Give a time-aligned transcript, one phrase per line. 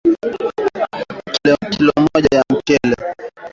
[1.71, 2.95] Kilo moja ya mchele